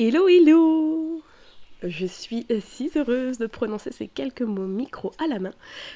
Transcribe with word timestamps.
Hello, 0.00 0.28
hello 0.28 1.22
Je 1.82 2.06
suis 2.06 2.46
si 2.60 2.88
heureuse 2.94 3.38
de 3.38 3.48
prononcer 3.48 3.90
ces 3.90 4.06
quelques 4.06 4.42
mots 4.42 4.68
micro 4.68 5.10
à 5.18 5.26
la 5.26 5.40
main, 5.40 5.50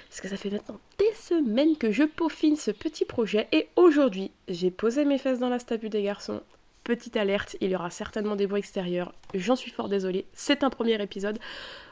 parce 0.09 0.21
que 0.21 0.27
ça 0.27 0.37
fait 0.37 0.51
maintenant 0.51 0.81
des 0.99 1.15
semaines 1.15 1.77
que 1.77 1.93
je 1.93 2.03
peaufine 2.03 2.57
ce 2.57 2.73
petit 2.73 3.05
projet, 3.05 3.47
et 3.53 3.69
aujourd'hui, 3.77 4.33
j'ai 4.49 4.73
posé 4.73 5.05
mes 5.05 5.19
fesses 5.19 5.39
dans 5.39 5.49
la 5.49 5.61
statue 5.61 5.89
des 5.89 6.03
garçons. 6.03 6.41
Petite 6.83 7.17
alerte, 7.17 7.57
il 7.61 7.71
y 7.71 7.77
aura 7.77 7.91
certainement 7.91 8.35
des 8.35 8.49
bruits 8.49 8.59
extérieurs, 8.59 9.15
j'en 9.35 9.55
suis 9.55 9.71
fort 9.71 9.89
désolée, 9.89 10.27
c'est 10.33 10.65
un 10.65 10.71
premier 10.71 11.01
épisode 11.01 11.39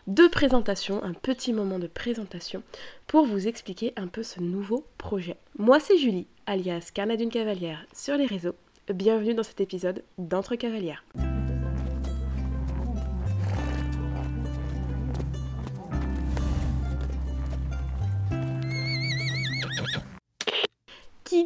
de 0.08 0.26
présentation, 0.26 1.04
un 1.04 1.12
petit 1.12 1.52
moment 1.52 1.78
de 1.78 1.86
présentation, 1.86 2.64
pour 3.06 3.24
vous 3.24 3.46
expliquer 3.46 3.92
un 3.94 4.08
peu 4.08 4.24
ce 4.24 4.40
nouveau 4.40 4.84
projet. 4.98 5.36
Moi 5.60 5.78
c'est 5.78 5.96
Julie, 5.96 6.26
alias 6.46 6.90
Carnet 6.92 7.18
d'une 7.18 7.30
cavalière 7.30 7.86
sur 7.94 8.16
les 8.16 8.26
réseaux, 8.26 8.56
bienvenue 8.92 9.34
dans 9.34 9.44
cet 9.44 9.60
épisode 9.60 10.02
d'Entre 10.18 10.56
Cavalières. 10.56 11.04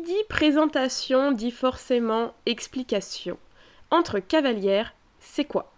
Dit 0.02 0.24
présentation 0.28 1.30
dit 1.30 1.52
forcément 1.52 2.34
explication. 2.46 3.38
Entre 3.92 4.18
cavalières, 4.18 4.92
c'est 5.20 5.44
quoi? 5.44 5.72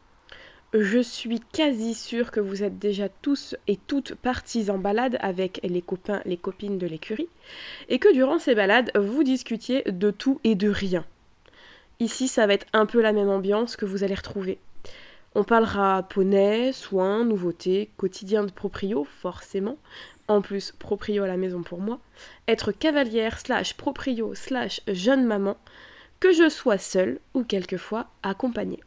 Je 0.73 1.01
suis 1.01 1.41
quasi 1.53 1.93
sûre 1.93 2.31
que 2.31 2.41
vous 2.41 2.63
êtes 2.63 2.79
déjà 2.79 3.11
tous 3.11 3.57
et 3.69 3.77
toutes 3.77 4.15
partis 4.15 4.71
en 4.71 4.79
balade 4.79 5.19
avec 5.21 5.61
les 5.63 5.83
copains, 5.83 6.23
les 6.25 6.39
copines 6.39 6.79
de 6.79 6.87
l'écurie, 6.87 7.29
et 7.91 7.99
que 7.99 8.13
durant 8.13 8.39
ces 8.39 8.55
balades, 8.55 8.91
vous 8.99 9.23
discutiez 9.23 9.83
de 9.83 10.11
tout 10.11 10.41
et 10.45 10.55
de 10.55 10.71
rien. 10.71 11.05
Ici, 12.01 12.27
ça 12.27 12.47
va 12.47 12.55
être 12.55 12.67
un 12.73 12.87
peu 12.87 13.03
la 13.03 13.13
même 13.13 13.29
ambiance 13.29 13.77
que 13.77 13.85
vous 13.85 14.03
allez 14.03 14.15
retrouver. 14.15 14.59
On 15.35 15.45
parlera 15.45 16.05
poney, 16.05 16.73
soins, 16.73 17.23
nouveautés, 17.23 17.91
quotidien 17.99 18.45
de 18.45 18.51
proprio, 18.51 19.05
forcément, 19.05 19.77
en 20.29 20.41
plus 20.41 20.73
proprio 20.73 21.25
à 21.25 21.27
la 21.27 21.37
maison 21.37 21.63
pour 21.63 21.81
moi, 21.81 21.99
être 22.49 22.73
cavalière 22.73 23.39
slash 23.39 23.75
proprio 23.75 24.35
slash 24.35 24.81
jeune 24.89 25.25
maman, 25.25 25.57
que 26.21 26.33
je 26.33 26.49
sois 26.49 26.79
seule 26.79 27.19
ou 27.35 27.45
quelquefois 27.45 28.09
accompagnée. 28.23 28.81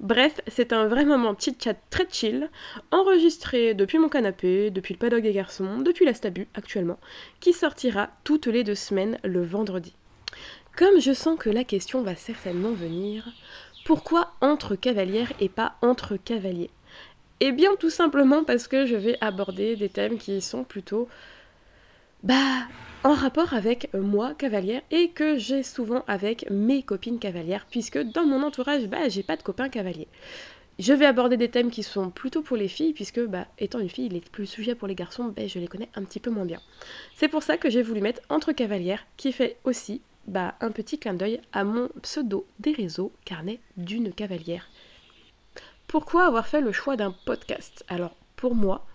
Bref, 0.00 0.40
c'est 0.46 0.72
un 0.72 0.86
vrai 0.86 1.04
moment 1.04 1.36
chit-chat 1.38 1.76
très 1.90 2.06
chill, 2.10 2.50
enregistré 2.90 3.74
depuis 3.74 3.98
mon 3.98 4.08
canapé, 4.08 4.70
depuis 4.70 4.94
le 4.94 4.98
paddock 4.98 5.22
des 5.22 5.32
garçons, 5.32 5.78
depuis 5.78 6.04
la 6.04 6.14
stabu 6.14 6.46
actuellement, 6.54 6.98
qui 7.40 7.52
sortira 7.52 8.10
toutes 8.24 8.46
les 8.46 8.64
deux 8.64 8.74
semaines 8.74 9.18
le 9.24 9.44
vendredi. 9.44 9.94
Comme 10.76 11.00
je 11.00 11.12
sens 11.12 11.38
que 11.38 11.50
la 11.50 11.64
question 11.64 12.02
va 12.02 12.14
certainement 12.14 12.70
venir, 12.70 13.28
pourquoi 13.84 14.32
entre 14.40 14.76
cavalières 14.76 15.32
et 15.40 15.48
pas 15.48 15.74
entre 15.82 16.16
cavaliers 16.16 16.70
eh 17.40 17.52
bien 17.52 17.76
tout 17.78 17.90
simplement 17.90 18.44
parce 18.44 18.68
que 18.68 18.86
je 18.86 18.96
vais 18.96 19.16
aborder 19.20 19.76
des 19.76 19.88
thèmes 19.88 20.18
qui 20.18 20.40
sont 20.40 20.64
plutôt 20.64 21.08
bah 22.22 22.66
en 23.04 23.14
rapport 23.14 23.54
avec 23.54 23.94
moi 23.94 24.34
cavalière 24.34 24.82
et 24.90 25.10
que 25.10 25.38
j'ai 25.38 25.62
souvent 25.62 26.04
avec 26.08 26.50
mes 26.50 26.82
copines 26.82 27.18
cavalières 27.18 27.66
puisque 27.70 27.98
dans 27.98 28.24
mon 28.24 28.42
entourage 28.42 28.88
bah 28.88 29.08
j'ai 29.08 29.22
pas 29.22 29.36
de 29.36 29.42
copains 29.42 29.68
cavaliers. 29.68 30.08
Je 30.80 30.92
vais 30.92 31.06
aborder 31.06 31.36
des 31.36 31.48
thèmes 31.48 31.72
qui 31.72 31.82
sont 31.82 32.10
plutôt 32.10 32.40
pour 32.40 32.56
les 32.56 32.68
filles 32.68 32.92
puisque 32.92 33.20
bah 33.20 33.46
étant 33.58 33.80
une 33.80 33.88
fille, 33.88 34.08
les 34.08 34.20
plus 34.20 34.46
sujets 34.46 34.76
pour 34.76 34.86
les 34.86 34.94
garçons, 34.94 35.32
bah, 35.36 35.46
je 35.46 35.58
les 35.58 35.66
connais 35.66 35.88
un 35.96 36.04
petit 36.04 36.20
peu 36.20 36.30
moins 36.30 36.44
bien. 36.44 36.60
C'est 37.16 37.26
pour 37.26 37.42
ça 37.42 37.56
que 37.56 37.68
j'ai 37.68 37.82
voulu 37.82 38.00
mettre 38.00 38.20
entre 38.28 38.52
cavalières 38.52 39.04
qui 39.16 39.32
fait 39.32 39.56
aussi 39.64 40.02
bah, 40.28 40.54
un 40.60 40.70
petit 40.70 40.98
clin 40.98 41.14
d'œil 41.14 41.40
à 41.52 41.64
mon 41.64 41.88
pseudo 42.02 42.46
des 42.60 42.72
réseaux 42.72 43.12
carnet 43.24 43.58
d'une 43.76 44.12
cavalière 44.12 44.68
pourquoi 45.88 46.26
avoir 46.26 46.46
fait 46.46 46.60
le 46.60 46.70
choix 46.70 46.96
d'un 46.96 47.10
podcast? 47.10 47.84
Alors 47.88 48.14
pour 48.36 48.54
moi, 48.54 48.86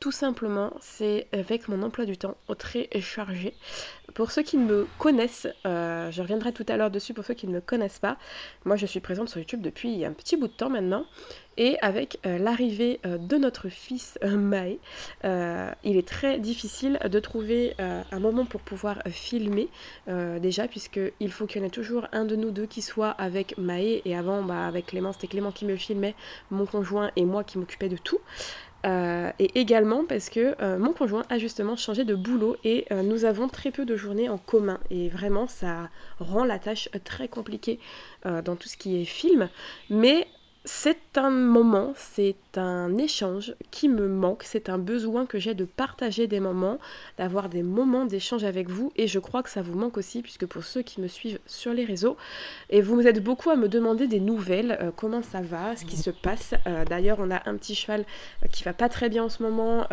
tout 0.00 0.12
simplement, 0.12 0.72
c'est 0.80 1.26
avec 1.32 1.68
mon 1.68 1.82
emploi 1.82 2.04
du 2.04 2.16
temps 2.16 2.36
très 2.56 2.88
chargé. 3.00 3.54
Pour 4.14 4.30
ceux 4.30 4.42
qui 4.42 4.56
me 4.56 4.86
connaissent, 4.98 5.48
euh, 5.66 6.10
je 6.10 6.22
reviendrai 6.22 6.52
tout 6.52 6.64
à 6.68 6.76
l'heure 6.76 6.90
dessus 6.90 7.14
pour 7.14 7.24
ceux 7.24 7.34
qui 7.34 7.46
ne 7.46 7.52
me 7.52 7.60
connaissent 7.60 7.98
pas. 7.98 8.16
Moi, 8.64 8.76
je 8.76 8.86
suis 8.86 9.00
présente 9.00 9.28
sur 9.28 9.38
YouTube 9.38 9.60
depuis 9.60 10.04
un 10.04 10.12
petit 10.12 10.36
bout 10.36 10.48
de 10.48 10.52
temps 10.52 10.70
maintenant. 10.70 11.04
Et 11.56 11.76
avec 11.82 12.20
euh, 12.24 12.38
l'arrivée 12.38 13.00
euh, 13.04 13.18
de 13.18 13.36
notre 13.36 13.68
fils 13.68 14.16
Maë, 14.22 14.78
il 15.82 15.96
est 15.96 16.06
très 16.06 16.38
difficile 16.38 17.00
de 17.04 17.18
trouver 17.18 17.74
un 17.78 18.20
moment 18.20 18.44
pour 18.44 18.60
pouvoir 18.60 19.02
filmer 19.06 19.68
déjà, 20.06 20.68
puisqu'il 20.68 21.32
faut 21.32 21.46
qu'il 21.46 21.60
y 21.60 21.64
en 21.64 21.66
ait 21.66 21.70
toujours 21.70 22.06
un 22.12 22.24
de 22.24 22.36
nous 22.36 22.50
deux 22.50 22.66
qui 22.66 22.82
soit 22.82 23.10
avec 23.10 23.58
Maë. 23.58 24.02
Et 24.04 24.16
avant, 24.16 24.42
bah, 24.42 24.66
avec 24.66 24.86
Clément, 24.86 25.12
c'était 25.12 25.26
Clément 25.26 25.52
qui 25.52 25.64
me 25.64 25.76
filmait, 25.76 26.14
mon 26.50 26.66
conjoint 26.66 27.10
et 27.16 27.24
moi 27.24 27.44
qui 27.44 27.58
m'occupais 27.58 27.88
de 27.88 27.96
tout. 27.96 28.20
Euh, 28.86 29.32
et 29.38 29.58
également 29.58 30.04
parce 30.04 30.30
que 30.30 30.54
euh, 30.62 30.78
mon 30.78 30.92
conjoint 30.92 31.24
a 31.30 31.38
justement 31.38 31.74
changé 31.74 32.04
de 32.04 32.14
boulot 32.14 32.56
et 32.62 32.86
euh, 32.92 33.02
nous 33.02 33.24
avons 33.24 33.48
très 33.48 33.72
peu 33.72 33.84
de 33.84 33.96
journées 33.96 34.28
en 34.28 34.38
commun. 34.38 34.78
Et 34.90 35.08
vraiment, 35.08 35.46
ça 35.46 35.88
rend 36.20 36.44
la 36.44 36.58
tâche 36.58 36.88
très 37.04 37.28
compliquée 37.28 37.78
dans 38.24 38.56
tout 38.56 38.68
ce 38.68 38.76
qui 38.76 39.00
est 39.00 39.04
film. 39.04 39.48
Mais 39.90 40.26
c'est 40.70 41.16
un 41.16 41.30
moment, 41.30 41.94
c'est 41.96 42.36
un 42.56 42.98
échange 42.98 43.54
qui 43.70 43.88
me 43.88 44.06
manque, 44.06 44.42
c'est 44.44 44.68
un 44.68 44.76
besoin 44.76 45.24
que 45.24 45.38
j'ai 45.38 45.54
de 45.54 45.64
partager 45.64 46.26
des 46.26 46.40
moments, 46.40 46.78
d'avoir 47.16 47.48
des 47.48 47.62
moments 47.62 48.04
d'échange 48.04 48.44
avec 48.44 48.68
vous. 48.68 48.92
Et 48.94 49.08
je 49.08 49.18
crois 49.18 49.42
que 49.42 49.48
ça 49.48 49.62
vous 49.62 49.78
manque 49.78 49.96
aussi 49.96 50.20
puisque 50.20 50.44
pour 50.44 50.64
ceux 50.64 50.82
qui 50.82 51.00
me 51.00 51.08
suivent 51.08 51.38
sur 51.46 51.72
les 51.72 51.86
réseaux 51.86 52.18
et 52.68 52.82
vous 52.82 53.00
êtes 53.06 53.24
beaucoup 53.24 53.48
à 53.48 53.56
me 53.56 53.66
demander 53.66 54.08
des 54.08 54.20
nouvelles, 54.20 54.76
euh, 54.82 54.90
comment 54.94 55.22
ça 55.22 55.40
va, 55.40 55.74
ce 55.74 55.86
qui 55.86 55.96
se 55.96 56.10
passe. 56.10 56.52
Euh, 56.66 56.84
d'ailleurs 56.84 57.16
on 57.18 57.30
a 57.30 57.48
un 57.48 57.56
petit 57.56 57.74
cheval 57.74 58.04
euh, 58.44 58.48
qui 58.48 58.62
va 58.62 58.74
pas 58.74 58.90
très 58.90 59.08
bien 59.08 59.24
en 59.24 59.30
ce 59.30 59.42
moment, 59.42 59.86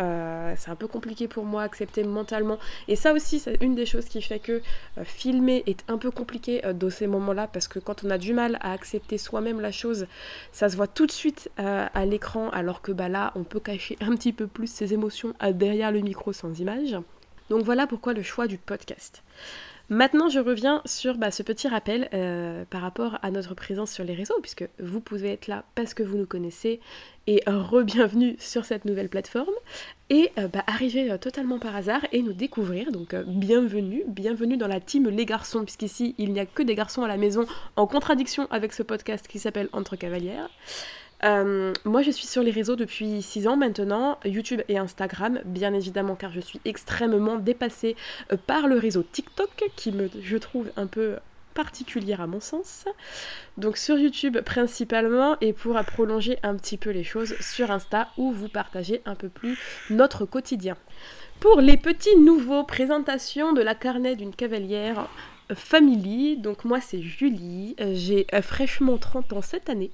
c'est 0.58 0.70
un 0.70 0.76
peu 0.76 0.88
compliqué 0.88 1.26
pour 1.26 1.44
moi 1.44 1.62
accepter 1.62 2.04
mentalement. 2.04 2.58
Et 2.86 2.96
ça 2.96 3.14
aussi 3.14 3.38
c'est 3.38 3.56
une 3.62 3.74
des 3.74 3.86
choses 3.86 4.04
qui 4.04 4.20
fait 4.20 4.40
que 4.40 4.60
filmer 5.04 5.62
est 5.66 5.84
un 5.88 5.96
peu 5.96 6.10
compliqué 6.10 6.60
dans 6.74 6.90
ces 6.90 7.06
moments-là 7.06 7.48
parce 7.50 7.66
que 7.66 7.78
quand 7.78 8.04
on 8.04 8.10
a 8.10 8.18
du 8.18 8.34
mal 8.34 8.58
à 8.60 8.72
accepter 8.72 9.16
soi-même 9.16 9.62
la 9.62 9.72
chose, 9.72 10.06
ça 10.52 10.65
ça 10.66 10.70
se 10.70 10.76
voit 10.76 10.88
tout 10.88 11.06
de 11.06 11.12
suite 11.12 11.48
euh, 11.60 11.86
à 11.94 12.06
l'écran, 12.06 12.50
alors 12.50 12.82
que 12.82 12.90
bah, 12.90 13.08
là, 13.08 13.30
on 13.36 13.44
peut 13.44 13.60
cacher 13.60 13.96
un 14.00 14.16
petit 14.16 14.32
peu 14.32 14.48
plus 14.48 14.66
ses 14.66 14.94
émotions 14.94 15.32
derrière 15.52 15.92
le 15.92 16.00
micro 16.00 16.32
sans 16.32 16.58
image. 16.58 16.96
Donc 17.50 17.62
voilà 17.62 17.86
pourquoi 17.86 18.14
le 18.14 18.24
choix 18.24 18.48
du 18.48 18.58
podcast. 18.58 19.22
Maintenant, 19.88 20.28
je 20.28 20.40
reviens 20.40 20.82
sur 20.84 21.16
bah, 21.16 21.30
ce 21.30 21.44
petit 21.44 21.68
rappel 21.68 22.08
euh, 22.12 22.64
par 22.68 22.82
rapport 22.82 23.18
à 23.22 23.30
notre 23.30 23.54
présence 23.54 23.92
sur 23.92 24.02
les 24.02 24.14
réseaux, 24.14 24.34
puisque 24.42 24.68
vous 24.80 25.00
pouvez 25.00 25.30
être 25.30 25.46
là 25.46 25.64
parce 25.76 25.94
que 25.94 26.02
vous 26.02 26.16
nous 26.16 26.26
connaissez 26.26 26.80
et 27.28 27.42
re-bienvenue 27.46 28.34
sur 28.40 28.64
cette 28.64 28.84
nouvelle 28.84 29.08
plateforme, 29.08 29.54
et 30.10 30.32
euh, 30.38 30.48
bah, 30.48 30.64
arriver 30.66 31.10
euh, 31.10 31.18
totalement 31.18 31.60
par 31.60 31.76
hasard 31.76 32.04
et 32.10 32.22
nous 32.22 32.32
découvrir. 32.32 32.90
Donc 32.90 33.14
bienvenue, 33.28 34.02
bienvenue 34.08 34.56
dans 34.56 34.66
la 34.66 34.80
team 34.80 35.08
Les 35.08 35.24
Garçons, 35.24 35.62
puisqu'ici 35.62 36.16
il 36.18 36.32
n'y 36.32 36.40
a 36.40 36.46
que 36.46 36.64
des 36.64 36.74
garçons 36.74 37.04
à 37.04 37.08
la 37.08 37.16
maison, 37.16 37.46
en 37.76 37.86
contradiction 37.86 38.48
avec 38.50 38.72
ce 38.72 38.82
podcast 38.82 39.28
qui 39.28 39.38
s'appelle 39.38 39.68
Entre 39.72 39.94
Cavalières. 39.94 40.50
Euh, 41.26 41.72
moi, 41.84 42.02
je 42.02 42.10
suis 42.10 42.26
sur 42.26 42.42
les 42.42 42.50
réseaux 42.50 42.76
depuis 42.76 43.20
6 43.20 43.48
ans 43.48 43.56
maintenant, 43.56 44.18
YouTube 44.24 44.62
et 44.68 44.78
Instagram, 44.78 45.40
bien 45.44 45.74
évidemment, 45.74 46.14
car 46.14 46.32
je 46.32 46.40
suis 46.40 46.60
extrêmement 46.64 47.36
dépassée 47.36 47.96
euh, 48.32 48.36
par 48.36 48.68
le 48.68 48.78
réseau 48.78 49.02
TikTok, 49.02 49.70
qui 49.74 49.92
me, 49.92 50.08
je 50.22 50.36
trouve, 50.36 50.70
un 50.76 50.86
peu 50.86 51.16
particulier 51.54 52.14
à 52.18 52.26
mon 52.26 52.38
sens. 52.38 52.84
Donc 53.56 53.78
sur 53.78 53.98
YouTube 53.98 54.38
principalement, 54.42 55.36
et 55.40 55.52
pour 55.52 55.74
prolonger 55.86 56.38
un 56.42 56.54
petit 56.54 56.76
peu 56.76 56.90
les 56.90 57.04
choses, 57.04 57.34
sur 57.40 57.70
Insta, 57.70 58.08
où 58.18 58.30
vous 58.30 58.48
partagez 58.48 59.02
un 59.06 59.14
peu 59.14 59.28
plus 59.28 59.58
notre 59.90 60.26
quotidien. 60.26 60.76
Pour 61.40 61.60
les 61.60 61.76
petits 61.76 62.16
nouveaux, 62.16 62.64
présentations 62.64 63.52
de 63.52 63.60
la 63.60 63.74
carnet 63.74 64.16
d'une 64.16 64.34
cavalière 64.34 65.08
Family, 65.54 66.36
donc 66.36 66.64
moi 66.64 66.80
c'est 66.80 67.00
Julie, 67.00 67.76
euh, 67.80 67.92
j'ai 67.94 68.26
euh, 68.34 68.42
fraîchement 68.42 68.96
30 68.96 69.32
ans 69.32 69.42
cette 69.42 69.70
année, 69.70 69.92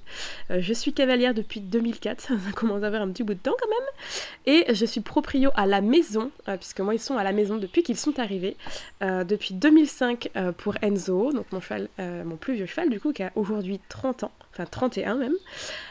euh, 0.49 0.61
je 0.61 0.73
suis 0.73 0.93
cavalière 0.93 1.35
depuis 1.35 1.59
2004, 1.59 2.21
ça 2.27 2.33
commence 2.55 2.81
à 2.81 2.87
avoir 2.87 3.03
un 3.03 3.09
petit 3.09 3.21
bout 3.21 3.35
de 3.35 3.39
temps 3.39 3.53
quand 3.59 3.69
même, 3.69 4.57
et 4.57 4.73
je 4.73 4.85
suis 4.85 5.01
proprio 5.01 5.51
à 5.55 5.67
la 5.67 5.81
maison, 5.81 6.31
puisque 6.59 6.79
moi 6.79 6.95
ils 6.95 6.99
sont 6.99 7.17
à 7.17 7.23
la 7.23 7.33
maison 7.33 7.57
depuis 7.57 7.83
qu'ils 7.83 7.97
sont 7.97 8.19
arrivés, 8.19 8.57
depuis 9.01 9.53
2005 9.53 10.29
pour 10.57 10.75
Enzo, 10.81 11.31
donc 11.31 11.51
mon 11.51 11.61
cheval, 11.61 11.87
mon 11.97 12.35
plus 12.35 12.55
vieux 12.55 12.65
cheval 12.65 12.89
du 12.89 12.99
coup, 12.99 13.13
qui 13.13 13.23
a 13.23 13.31
aujourd'hui 13.35 13.79
30 13.89 14.23
ans, 14.23 14.31
enfin 14.51 14.65
31 14.65 15.15
même, 15.15 15.35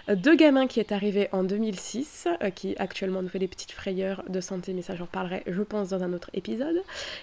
deux 0.09 0.35
gamins 0.35 0.67
qui 0.67 0.81
est 0.81 0.93
arrivé 0.93 1.29
en 1.33 1.45
2006, 1.45 2.29
qui 2.55 2.77
actuellement 2.79 3.23
nous 3.23 3.29
fait 3.29 3.39
des 3.39 3.49
petites 3.49 3.73
frayeurs 3.73 4.23
de 4.29 4.41
santé, 4.41 4.73
mais 4.75 4.83
ça 4.83 4.97
j'en 4.97 5.07
parlerai 5.07 5.42
je 5.47 5.63
pense 5.63 5.91
dans 5.91 6.03
un 6.03 6.13
autre 6.13 6.31
épisode, 6.35 6.83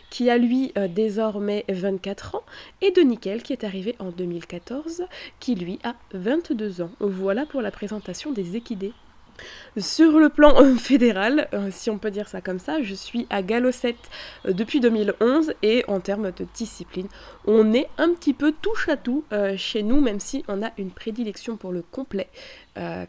qui 0.09 0.29
a 0.29 0.37
lui 0.37 0.73
désormais 0.89 1.65
24 1.69 2.35
ans, 2.35 2.43
et 2.81 2.91
de 2.91 3.01
Nickel 3.01 3.43
qui 3.43 3.53
est 3.53 3.63
arrivé 3.63 3.95
en 3.99 4.11
2014, 4.11 5.03
qui 5.39 5.55
lui 5.55 5.79
a 5.83 5.95
22 6.13 6.81
ans. 6.81 6.91
Voilà 6.99 7.45
pour 7.45 7.61
la 7.61 7.71
présentation 7.71 8.31
des 8.31 8.55
équidés. 8.55 8.93
Sur 9.77 10.19
le 10.19 10.29
plan 10.29 10.61
euh, 10.61 10.75
fédéral, 10.77 11.47
euh, 11.53 11.69
si 11.71 11.89
on 11.89 11.97
peut 11.97 12.11
dire 12.11 12.27
ça 12.27 12.41
comme 12.41 12.59
ça, 12.59 12.81
je 12.81 12.93
suis 12.93 13.27
à 13.29 13.41
7 13.71 13.95
euh, 14.45 14.53
depuis 14.53 14.79
2011 14.79 15.53
et 15.61 15.85
en 15.87 15.99
termes 15.99 16.31
de 16.31 16.45
discipline, 16.53 17.07
on 17.45 17.73
est 17.73 17.87
un 17.97 18.13
petit 18.13 18.33
peu 18.33 18.51
touche 18.51 18.89
à 18.89 18.97
tout 18.97 19.23
chez 19.57 19.83
nous, 19.83 20.01
même 20.01 20.19
si 20.19 20.43
on 20.47 20.63
a 20.63 20.71
une 20.77 20.91
prédilection 20.91 21.57
pour 21.57 21.71
le 21.71 21.81
complet, 21.81 22.27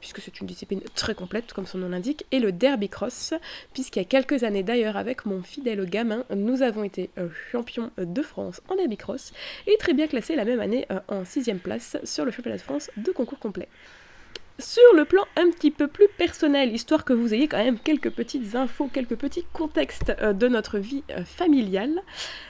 puisque 0.01 0.21
c'est 0.21 0.41
une 0.41 0.47
discipline 0.47 0.81
très 0.95 1.15
complète, 1.15 1.53
comme 1.53 1.67
son 1.67 1.79
nom 1.79 1.89
l'indique, 1.89 2.25
et 2.31 2.39
le 2.39 2.53
derby 2.53 2.89
cross, 2.89 3.35
puisqu'il 3.73 3.99
y 4.01 4.03
a 4.03 4.07
quelques 4.07 4.45
années 4.45 4.63
d'ailleurs, 4.63 4.97
avec 4.97 5.27
mon 5.27 5.43
fidèle 5.43 5.85
gamin, 5.85 6.25
nous 6.35 6.63
avons 6.63 6.85
été 6.85 7.11
champions 7.53 7.91
de 7.99 8.23
France 8.23 8.61
en 8.69 8.77
derby 8.77 8.97
cross 8.97 9.33
et 9.67 9.77
très 9.79 9.93
bien 9.93 10.07
classés 10.07 10.37
la 10.37 10.45
même 10.45 10.61
année 10.61 10.87
en 11.09 11.25
sixième 11.25 11.59
place 11.59 11.97
sur 12.05 12.25
le 12.25 12.31
championnat 12.31 12.57
de 12.57 12.63
France 12.63 12.91
de 12.97 13.11
concours 13.13 13.39
complet. 13.39 13.69
Sur 14.61 14.95
le 14.95 15.07
plan 15.07 15.23
un 15.37 15.49
petit 15.49 15.71
peu 15.71 15.87
plus 15.87 16.09
personnel, 16.19 16.75
histoire 16.75 17.07
que 17.07 17.15
vous 17.15 17.33
ayez 17.33 17.49
quand 17.49 17.57
même 17.65 17.79
quelques 17.79 18.11
petites 18.11 18.55
infos, 18.57 18.91
quelques 18.93 19.17
petits 19.17 19.47
contextes 19.55 20.13
euh, 20.21 20.35
de 20.35 20.49
notre 20.49 20.79
vie 20.79 21.03
euh, 21.11 21.25
familiale, 21.25 22.03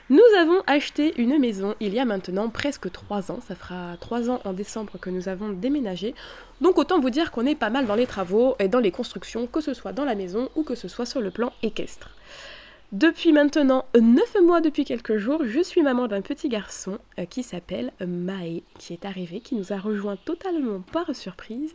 nous 0.09 0.19
avons 0.41 0.61
acheté 0.67 1.15
une 1.19 1.39
maison 1.39 1.77
il 1.79 1.95
y 1.95 2.01
a 2.01 2.05
maintenant 2.05 2.49
presque 2.49 2.91
3 2.91 3.31
ans. 3.31 3.39
Ça 3.47 3.55
fera 3.55 3.97
3 4.01 4.29
ans 4.29 4.41
en 4.45 4.53
décembre 4.53 4.99
que 5.01 5.09
nous 5.09 5.29
avons 5.29 5.51
déménagé. 5.51 6.17
Donc 6.61 6.79
autant 6.79 6.99
vous 6.99 7.11
dire 7.11 7.31
qu'on 7.31 7.47
est 7.47 7.55
pas 7.55 7.71
mal 7.71 7.87
dans 7.87 7.95
les 7.95 8.07
travaux 8.07 8.57
et 8.59 8.67
dans 8.67 8.81
les 8.81 8.91
constructions, 8.91 9.47
que 9.47 9.61
ce 9.61 9.73
soit 9.73 9.93
dans 9.93 10.05
la 10.05 10.17
maison 10.17 10.49
ou 10.57 10.65
que 10.65 10.75
ce 10.75 10.89
soit 10.89 11.07
sur 11.07 11.21
le 11.21 11.31
plan 11.31 11.53
équestre. 11.63 12.11
Depuis 12.93 13.33
maintenant 13.33 13.85
9 13.95 14.41
mois, 14.45 14.61
depuis 14.61 14.85
quelques 14.85 15.17
jours, 15.17 15.45
je 15.45 15.61
suis 15.61 15.81
maman 15.81 16.09
d'un 16.09 16.23
petit 16.23 16.49
garçon 16.49 16.99
euh, 17.21 17.25
qui 17.25 17.45
s'appelle 17.45 17.93
Mae, 18.05 18.65
qui 18.81 18.93
est 18.93 19.05
arrivé, 19.05 19.39
qui 19.39 19.55
nous 19.55 19.73
a 19.73 19.77
rejoint 19.77 20.17
totalement 20.17 20.81
par 20.91 21.15
surprise, 21.15 21.73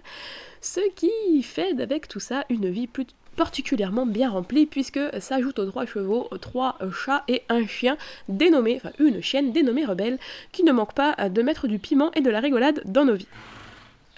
ce 0.59 0.81
qui 0.93 1.41
fait 1.41 1.79
avec 1.79 2.09
tout 2.09 2.19
ça 2.19 2.43
une 2.49 2.69
vie 2.69 2.89
particulièrement 3.37 4.05
bien 4.05 4.29
remplie 4.29 4.65
puisque 4.65 4.99
s'ajoutent 5.21 5.59
aux 5.59 5.71
trois 5.71 5.85
chevaux 5.85 6.27
trois 6.41 6.77
chats 6.91 7.23
et 7.29 7.43
un 7.47 7.65
chien 7.65 7.95
dénommé, 8.27 8.75
enfin 8.75 8.91
une 8.99 9.21
chienne 9.21 9.53
dénommée 9.53 9.85
Rebelle, 9.85 10.19
qui 10.51 10.65
ne 10.65 10.73
manque 10.73 10.93
pas 10.93 11.29
de 11.29 11.41
mettre 11.41 11.69
du 11.69 11.79
piment 11.79 12.11
et 12.11 12.21
de 12.21 12.29
la 12.29 12.41
rigolade 12.41 12.81
dans 12.83 13.05
nos 13.05 13.15
vies. 13.15 13.27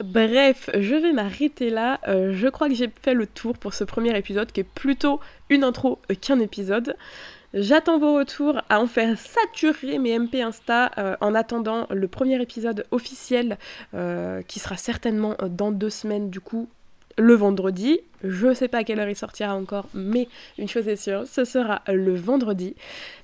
Bref, 0.03 0.69
je 0.77 0.95
vais 0.95 1.11
m'arrêter 1.11 1.71
là. 1.71 1.99
Euh, 2.07 2.31
je 2.33 2.47
crois 2.47 2.69
que 2.69 2.75
j'ai 2.75 2.89
fait 3.01 3.15
le 3.15 3.25
tour 3.25 3.57
pour 3.57 3.73
ce 3.73 3.83
premier 3.83 4.15
épisode 4.15 4.51
qui 4.51 4.59
est 4.59 4.63
plutôt 4.63 5.19
une 5.49 5.63
intro 5.63 5.99
qu'un 6.21 6.39
épisode. 6.39 6.95
J'attends 7.53 7.97
vos 7.97 8.15
retours 8.15 8.61
à 8.69 8.79
en 8.79 8.85
faire 8.85 9.17
saturer 9.17 9.97
mes 9.97 10.19
MP 10.19 10.35
Insta 10.35 10.91
euh, 10.99 11.15
en 11.21 11.33
attendant 11.33 11.87
le 11.89 12.07
premier 12.07 12.39
épisode 12.39 12.85
officiel 12.91 13.57
euh, 13.95 14.43
qui 14.43 14.59
sera 14.59 14.77
certainement 14.77 15.35
dans 15.49 15.71
deux 15.71 15.89
semaines 15.89 16.29
du 16.29 16.41
coup 16.41 16.67
le 17.17 17.33
vendredi. 17.33 17.99
Je 18.23 18.47
ne 18.47 18.53
sais 18.53 18.67
pas 18.67 18.79
à 18.79 18.83
quelle 18.83 18.99
heure 18.99 19.09
il 19.09 19.15
sortira 19.15 19.55
encore, 19.55 19.87
mais 19.93 20.27
une 20.57 20.67
chose 20.67 20.87
est 20.87 20.95
sûre, 20.95 21.23
ce 21.27 21.45
sera 21.45 21.81
le 21.87 22.15
vendredi. 22.15 22.75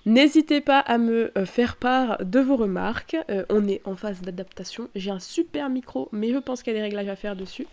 N'hésitez 0.06 0.60
pas 0.60 0.80
à 0.80 0.98
me 0.98 1.32
euh, 1.38 1.46
faire 1.46 1.78
part 1.78 2.18
de 2.24 2.40
vos 2.40 2.58
remarques. 2.58 3.16
Euh, 3.32 3.46
on 3.50 3.66
est 3.68 3.82
en 3.86 3.96
phase 3.96 4.22
d'adaptation. 4.22 4.90
J'ai 4.96 5.12
un 5.12 5.20
super 5.20 5.70
micro, 5.70 6.10
mais 6.12 6.32
je 6.34 6.38
pense 6.38 6.62
qu'il 6.62 6.74
y 6.74 6.76
a 6.76 6.80
des 6.80 6.84
réglages 6.84 7.08
à 7.08 7.16
faire 7.16 7.38
dessus. 7.38 7.68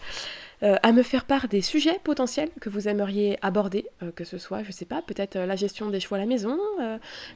Euh, 0.62 0.76
à 0.82 0.92
me 0.92 1.02
faire 1.02 1.24
part 1.24 1.48
des 1.48 1.62
sujets 1.62 1.98
potentiels 2.04 2.50
que 2.60 2.68
vous 2.68 2.86
aimeriez 2.86 3.38
aborder, 3.40 3.86
que 4.14 4.24
ce 4.24 4.36
soit, 4.36 4.62
je 4.62 4.70
sais 4.72 4.84
pas, 4.84 5.00
peut-être 5.00 5.38
la 5.38 5.56
gestion 5.56 5.88
des 5.88 6.00
chevaux 6.00 6.16
à 6.16 6.18
la 6.18 6.26
maison, 6.26 6.58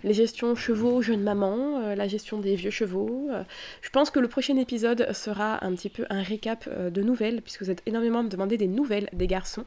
les 0.02 0.12
gestions 0.12 0.54
chevaux 0.54 1.00
jeunes 1.00 1.22
mamans, 1.22 1.94
la 1.94 2.06
gestion 2.06 2.36
des 2.36 2.54
vieux 2.54 2.70
chevaux. 2.70 3.30
je 3.80 3.88
pense 3.88 4.10
que 4.10 4.20
le 4.20 4.28
prochain 4.28 4.58
épisode 4.58 5.10
sera 5.14 5.64
un 5.64 5.72
petit 5.72 5.88
peu 5.88 6.04
un 6.10 6.20
récap 6.22 6.68
de 6.68 7.00
nouvelles, 7.00 7.40
puisque 7.40 7.62
vous 7.62 7.70
êtes 7.70 7.80
énormément 7.86 8.18
à 8.18 8.24
me 8.24 8.28
demander 8.28 8.58
des 8.58 8.68
nouvelles 8.68 9.08
des 9.14 9.26
garçons, 9.26 9.64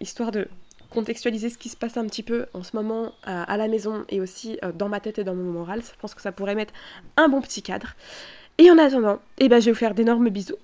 histoire 0.00 0.32
de 0.32 0.48
contextualiser 0.90 1.50
ce 1.50 1.58
qui 1.58 1.68
se 1.68 1.76
passe 1.76 1.96
un 1.96 2.06
petit 2.06 2.22
peu 2.22 2.46
en 2.52 2.62
ce 2.62 2.74
moment 2.74 3.12
à 3.24 3.56
la 3.56 3.68
maison 3.68 4.04
et 4.08 4.20
aussi 4.20 4.58
dans 4.74 4.88
ma 4.88 4.98
tête 5.00 5.18
et 5.18 5.24
dans 5.24 5.34
mon 5.34 5.52
moral. 5.52 5.82
Je 5.82 6.00
pense 6.00 6.14
que 6.14 6.20
ça 6.20 6.32
pourrait 6.32 6.54
mettre 6.54 6.72
un 7.16 7.28
bon 7.28 7.40
petit 7.40 7.62
cadre. 7.62 7.94
Et 8.58 8.70
en 8.70 8.78
attendant, 8.78 9.20
eh 9.38 9.48
ben, 9.48 9.60
je 9.60 9.66
vais 9.66 9.72
vous 9.72 9.78
faire 9.78 9.94
d'énormes 9.94 10.28
bisous 10.30 10.56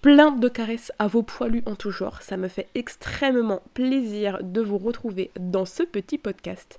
plein 0.00 0.32
de 0.32 0.48
caresses 0.48 0.92
à 0.98 1.06
vos 1.06 1.22
poilus 1.22 1.62
en 1.66 1.74
tout 1.74 1.90
genre. 1.90 2.22
Ça 2.22 2.36
me 2.36 2.48
fait 2.48 2.68
extrêmement 2.74 3.62
plaisir 3.74 4.38
de 4.42 4.60
vous 4.60 4.78
retrouver 4.78 5.30
dans 5.38 5.64
ce 5.64 5.82
petit 5.82 6.18
podcast. 6.18 6.78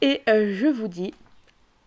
Et 0.00 0.22
euh, 0.28 0.54
je 0.54 0.66
vous 0.66 0.88
dis 0.88 1.14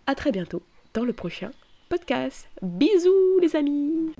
à 0.08 0.16
très 0.16 0.32
bientôt 0.32 0.62
dans 0.94 1.06
le 1.06 1.14
prochain 1.14 1.52
podcast. 1.90 2.48
Bisous 2.62 3.40
les 3.42 3.56
amis 3.56 4.14